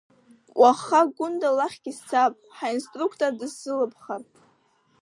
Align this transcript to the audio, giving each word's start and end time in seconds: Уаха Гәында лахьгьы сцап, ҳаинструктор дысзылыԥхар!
Уаха 0.59 1.01
Гәында 1.15 1.49
лахьгьы 1.57 1.93
сцап, 1.97 2.33
ҳаинструктор 2.57 3.31
дысзылыԥхар! 3.39 4.21